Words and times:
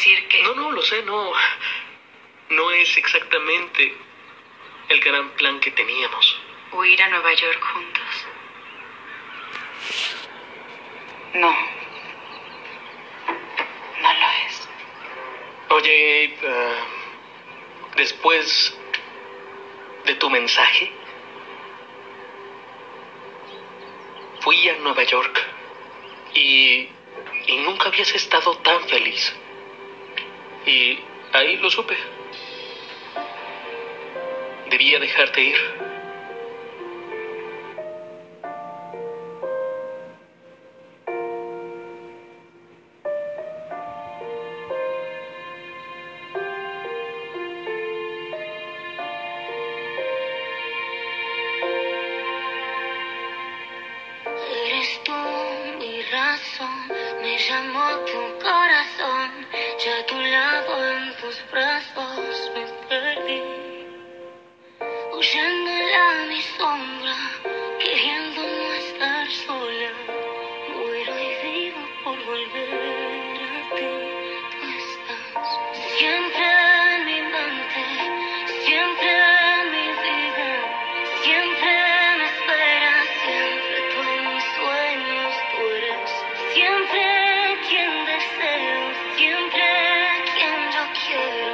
decir 0.00 0.28
que... 0.28 0.42
No, 0.42 0.54
no, 0.54 0.72
lo 0.72 0.82
sé, 0.82 1.02
no. 1.02 1.32
No 2.48 2.70
es 2.70 2.96
exactamente 2.96 3.94
el 4.88 5.00
gran 5.00 5.30
plan 5.30 5.60
que 5.60 5.70
teníamos. 5.72 6.40
Huir 6.72 7.02
a 7.02 7.08
Nueva 7.08 7.34
York 7.34 7.62
juntos. 7.62 8.26
No. 11.34 11.50
No 14.00 14.14
lo 14.14 14.26
es. 14.46 14.68
Oye, 15.68 16.24
eh, 16.24 16.74
después 17.96 18.76
de 20.06 20.14
tu 20.14 20.30
mensaje, 20.30 20.90
fui 24.40 24.68
a 24.70 24.76
Nueva 24.78 25.02
York 25.04 25.46
y, 26.32 26.88
y 27.46 27.56
nunca 27.58 27.88
habías 27.88 28.12
estado 28.14 28.56
tan 28.58 28.80
feliz. 28.88 29.34
Y 30.66 30.98
ahí 31.32 31.56
lo 31.56 31.70
supe. 31.70 31.96
Debía 34.70 34.98
dejarte 34.98 35.42
ir. 35.42 35.56
Eres 54.66 55.02
tú 55.04 55.12
mi 55.78 56.02
razón, 56.02 56.68
me 57.22 57.38
llamó 57.38 58.04
tu 58.04 58.38
corazón, 58.38 58.69
siempre 86.54 87.00
quien 87.68 87.92
deseo, 88.06 88.82
siempre 89.16 89.66
quien 90.34 90.58
yo 90.74 90.84
quiero, 91.04 91.49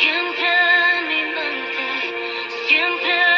Siempre 0.00 1.02
mi 1.08 1.22
mente, 1.34 1.86
siempre. 2.68 3.37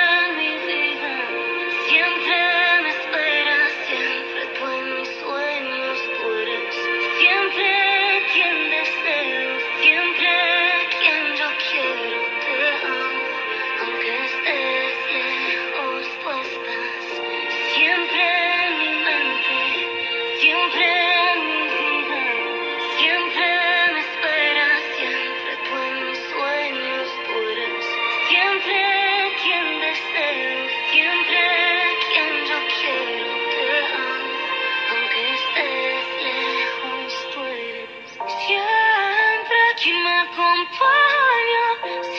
compañía 40.36 42.09